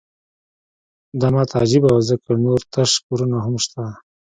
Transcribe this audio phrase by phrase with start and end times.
[1.19, 3.83] دا ماته عجیبه وه ځکه نور تش کورونه هم شته